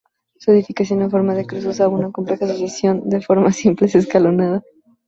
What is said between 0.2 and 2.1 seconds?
Su edificación en forma de cruz usaba